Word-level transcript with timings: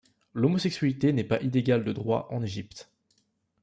L'homosexualité 0.33 1.13
n'est 1.13 1.23
pas 1.23 1.39
illégale 1.41 1.83
de 1.83 1.93
droit 1.93 2.27
en 2.31 2.41
Égypte. 2.41 2.89